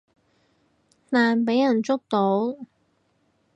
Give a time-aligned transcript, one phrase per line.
[1.11, 2.57] 但畀人捉到